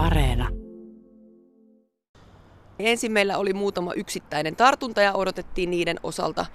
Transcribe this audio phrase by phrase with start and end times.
[0.00, 0.48] Areena.
[2.78, 6.46] Ensin meillä oli muutama yksittäinen tartunta ja odotettiin niiden osalta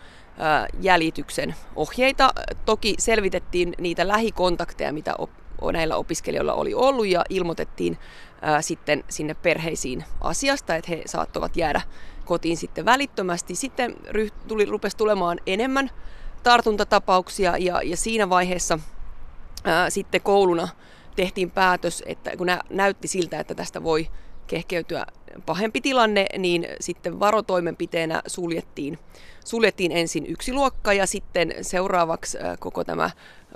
[0.81, 2.33] jäljityksen ohjeita.
[2.65, 5.15] Toki selvitettiin niitä lähikontakteja, mitä
[5.73, 7.97] näillä opiskelijoilla oli ollut ja ilmoitettiin
[8.61, 11.81] sitten sinne perheisiin asiasta, että he saattavat jäädä
[12.25, 13.55] kotiin sitten välittömästi.
[13.55, 13.95] Sitten
[14.47, 15.89] tuli, rupesi tulemaan enemmän
[16.43, 18.79] tartuntatapauksia ja, ja siinä vaiheessa
[19.63, 20.67] ää, sitten kouluna
[21.15, 24.07] tehtiin päätös, että kun nä- näytti siltä, että tästä voi
[24.47, 25.05] kehkeytyä
[25.45, 28.99] pahempi tilanne, niin sitten varotoimenpiteenä suljettiin,
[29.45, 33.09] suljettiin ensin yksi luokka ja sitten seuraavaksi koko tämä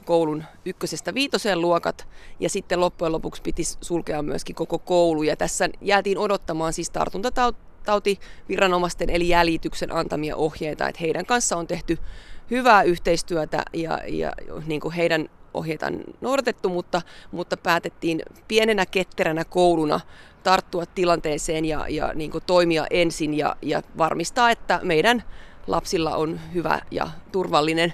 [0.05, 2.07] koulun ykkösestä viitoseen luokat.
[2.39, 5.23] Ja sitten loppujen lopuksi piti sulkea myöskin koko koulu.
[5.23, 11.97] Ja tässä jäätiin odottamaan siis tartuntatautiviranomaisten eli jäljityksen antamia ohjeita, että heidän kanssa on tehty
[12.51, 14.33] hyvää yhteistyötä ja, ja
[14.65, 19.99] niin kuin heidän ohjeita on noudatettu, mutta, mutta päätettiin pienenä ketteränä kouluna
[20.43, 25.23] tarttua tilanteeseen ja, ja niin kuin toimia ensin ja, ja varmistaa, että meidän
[25.67, 27.93] lapsilla on hyvä ja turvallinen,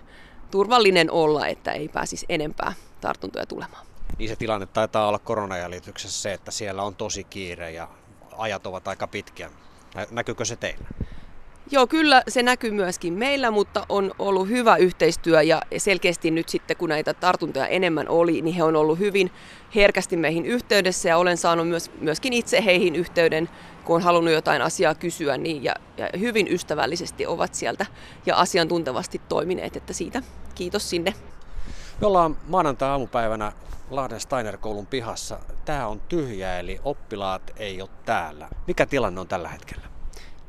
[0.51, 3.85] turvallinen olla, että ei pääsisi enempää tartuntoja tulemaan.
[4.17, 7.87] Niin se tilanne taitaa olla koronajäljityksessä se, että siellä on tosi kiire ja
[8.37, 9.51] ajat ovat aika pitkiä.
[10.11, 10.87] Näkyykö se teillä?
[11.71, 16.77] Joo, kyllä se näkyy myöskin meillä, mutta on ollut hyvä yhteistyö ja selkeästi nyt sitten
[16.77, 19.31] kun näitä tartuntoja enemmän oli, niin he on ollut hyvin
[19.75, 23.49] herkästi meihin yhteydessä ja olen saanut myös, myöskin itse heihin yhteyden,
[23.83, 27.85] kun on halunnut jotain asiaa kysyä, niin ja, ja hyvin ystävällisesti ovat sieltä
[28.25, 30.21] ja asiantuntevasti toimineet, että siitä
[30.55, 31.13] kiitos sinne.
[32.01, 33.51] Me ollaan maanantai-aamupäivänä
[33.89, 35.39] Lahden Steiner-koulun pihassa.
[35.65, 38.47] Tämä on tyhjä, eli oppilaat ei ole täällä.
[38.67, 39.94] Mikä tilanne on tällä hetkellä?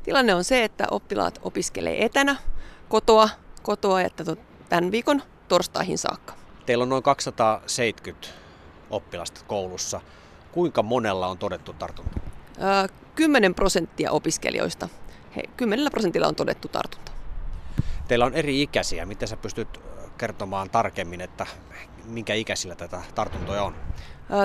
[0.07, 2.35] Tilanne on se, että oppilaat opiskelee etänä
[2.89, 3.29] kotoa,
[3.63, 4.23] kotoa että
[4.69, 6.33] tämän viikon torstaihin saakka.
[6.65, 8.27] Teillä on noin 270
[8.89, 10.01] oppilasta koulussa.
[10.51, 12.19] Kuinka monella on todettu tartunta?
[13.15, 14.89] 10 prosenttia opiskelijoista.
[15.35, 17.11] He, 10 prosentilla on todettu tartunta.
[18.07, 19.05] Teillä on eri ikäisiä.
[19.05, 19.79] Miten sä pystyt
[20.17, 21.45] kertomaan tarkemmin, että
[22.05, 23.75] minkä ikäisillä tätä tartuntoja on?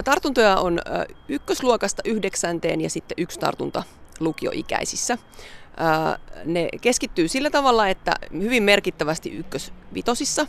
[0.04, 0.80] Tartuntoja on
[1.28, 3.82] ykkösluokasta yhdeksänteen ja sitten yksi tartunta
[4.24, 5.18] lukioikäisissä.
[6.44, 10.46] Ne keskittyy sillä tavalla, että hyvin merkittävästi ykkösvitosissa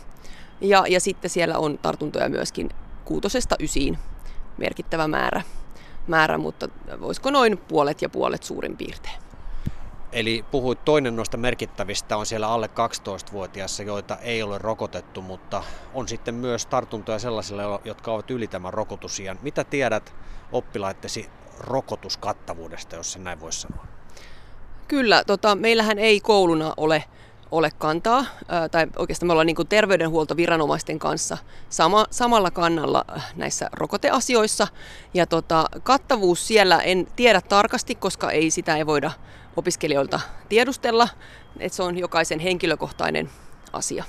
[0.60, 2.70] ja, ja sitten siellä on tartuntoja myöskin
[3.04, 3.98] kuutosesta ysiin
[4.58, 5.42] merkittävä määrä,
[6.08, 6.68] määrä, mutta
[7.00, 9.24] voisiko noin puolet ja puolet suurin piirtein.
[10.12, 15.62] Eli puhuit toinen noista merkittävistä on siellä alle 12-vuotiaissa, joita ei ole rokotettu, mutta
[15.94, 19.38] on sitten myös tartuntoja sellaisille, jotka ovat yli tämän rokotusian.
[19.42, 20.14] Mitä tiedät
[20.52, 23.86] oppilaittesi rokotuskattavuudesta, jos se näin voisi sanoa?
[24.88, 27.04] Kyllä, tota, meillähän ei kouluna ole,
[27.50, 28.24] ole kantaa,
[28.70, 31.38] tai oikeastaan me ollaan niin terveydenhuoltoviranomaisten kanssa
[31.68, 33.04] sama, samalla kannalla
[33.36, 34.66] näissä rokoteasioissa.
[35.14, 39.10] Ja tota, kattavuus siellä en tiedä tarkasti, koska ei sitä ei voida
[39.56, 41.08] opiskelijoilta tiedustella,
[41.58, 43.30] että se on jokaisen henkilökohtainen
[43.72, 44.04] asia.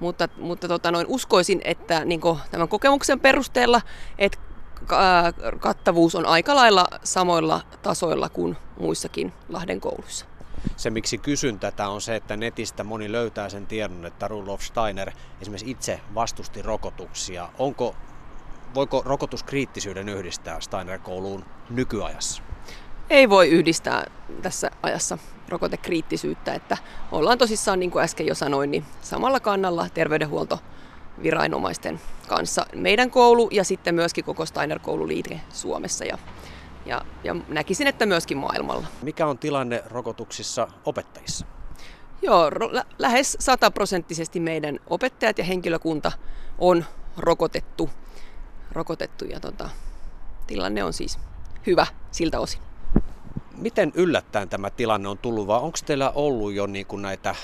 [0.00, 3.80] Mutta, mutta tota, noin uskoisin, että niin tämän kokemuksen perusteella,
[4.18, 4.38] että
[5.60, 10.26] kattavuus on aika lailla samoilla tasoilla kuin muissakin Lahden kouluissa.
[10.76, 15.10] Se, miksi kysyn tätä, on se, että netistä moni löytää sen tiedon, että Rudolf Steiner
[15.40, 17.48] esimerkiksi itse vastusti rokotuksia.
[17.58, 17.94] Onko,
[18.74, 22.42] voiko rokotuskriittisyyden yhdistää Steiner-kouluun nykyajassa?
[23.10, 24.06] Ei voi yhdistää
[24.42, 26.76] tässä ajassa rokotekriittisyyttä, että
[27.12, 30.58] ollaan tosissaan, niin kuin äsken jo sanoin, niin samalla kannalla terveydenhuolto
[31.22, 32.66] viranomaisten kanssa.
[32.74, 36.18] Meidän koulu ja sitten myöskin koko Steiner-koululiike Suomessa ja,
[36.86, 38.86] ja, ja näkisin, että myöskin maailmalla.
[39.02, 41.46] Mikä on tilanne rokotuksissa opettajissa?
[42.22, 46.12] Joo, lä- lähes sataprosenttisesti meidän opettajat ja henkilökunta
[46.58, 46.84] on
[47.16, 47.90] rokotettu,
[48.72, 49.68] rokotettu ja tota,
[50.46, 51.18] tilanne on siis
[51.66, 52.60] hyvä siltä osin.
[53.56, 57.34] Miten yllättäen tämä tilanne on tullut vai onko teillä ollut jo niin kuin näitä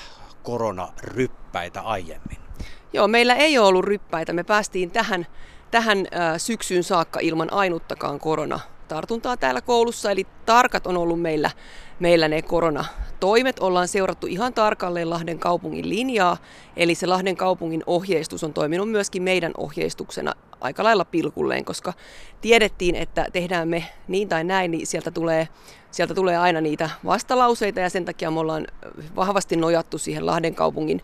[0.42, 2.41] koronaryppäitä aiemmin?
[2.92, 4.32] Joo, meillä ei ole ollut ryppäitä.
[4.32, 5.26] Me päästiin tähän,
[5.70, 6.06] tähän
[6.38, 10.10] syksyyn saakka ilman ainuttakaan koronatartuntaa täällä koulussa.
[10.10, 11.50] Eli tarkat on ollut meillä,
[12.00, 13.58] meillä ne koronatoimet.
[13.58, 16.36] Ollaan seurattu ihan tarkalleen Lahden kaupungin linjaa.
[16.76, 21.92] Eli se Lahden kaupungin ohjeistus on toiminut myöskin meidän ohjeistuksena aika lailla pilkulleen, koska
[22.40, 25.48] tiedettiin, että tehdään me niin tai näin, niin sieltä tulee,
[25.90, 28.66] sieltä tulee aina niitä vastalauseita ja sen takia me ollaan
[29.16, 31.02] vahvasti nojattu siihen Lahden kaupungin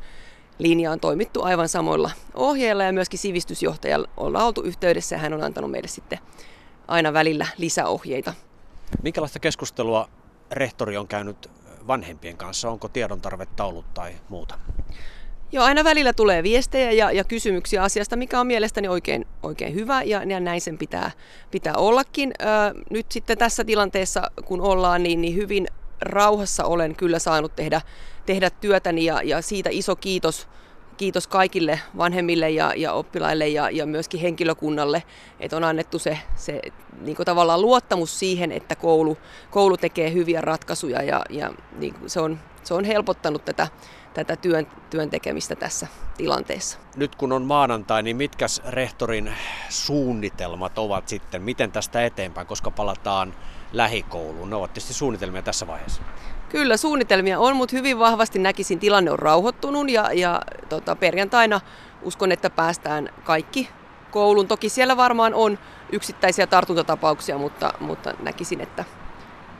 [0.59, 5.43] linja on toimittu aivan samoilla ohjeilla ja myöskin sivistysjohtajalla ollaan oltu yhteydessä ja hän on
[5.43, 6.19] antanut meille sitten
[6.89, 8.35] aina välillä lisäohjeita.
[9.03, 10.09] Minkälaista keskustelua
[10.51, 11.51] rehtori on käynyt
[11.87, 12.71] vanhempien kanssa?
[12.71, 14.59] Onko tiedon tarvetta ollut tai muuta?
[15.53, 20.03] Joo, aina välillä tulee viestejä ja, ja kysymyksiä asiasta, mikä on mielestäni oikein, oikein hyvä
[20.03, 21.11] ja, ja näin sen pitää,
[21.51, 22.33] pitää ollakin.
[22.41, 22.45] Ö,
[22.91, 25.69] nyt sitten tässä tilanteessa, kun ollaan, niin, niin hyvin
[26.01, 27.81] rauhassa olen kyllä saanut tehdä,
[28.27, 30.49] tehdä työtäni ja, ja siitä iso kiitos,
[30.97, 35.03] kiitos kaikille vanhemmille ja, ja oppilaille ja, ja myöskin henkilökunnalle,
[35.41, 36.61] että on annettu se, se
[37.01, 39.19] niin tavallaan luottamus siihen, että koulu,
[39.51, 43.69] koulu tekee hyviä ratkaisuja ja, ja niin se, on, se on helpottanut tätä,
[44.15, 45.87] tätä työn, työn tekemistä tässä
[46.17, 46.79] tilanteessa.
[46.97, 49.33] Nyt kun on maanantai, niin mitkä rehtorin
[49.69, 51.43] suunnitelmat ovat sitten?
[51.43, 53.35] Miten tästä eteenpäin, koska palataan
[53.73, 54.51] lähikouluun?
[54.51, 56.03] Ne ovat tietysti suunnitelmia tässä vaiheessa.
[56.49, 61.61] Kyllä, suunnitelmia on, mutta hyvin vahvasti näkisin tilanne on rauhoittunut ja, ja tota, perjantaina
[62.03, 63.69] uskon, että päästään kaikki
[64.11, 64.49] kouluun.
[64.49, 65.59] Toki siellä varmaan on
[65.93, 68.85] yksittäisiä tartuntatapauksia, mutta, mutta näkisin, että,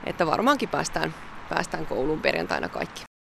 [0.05, 1.13] että varmaankin päästään,
[1.49, 3.08] päästään kouluun perjantaina kaikki.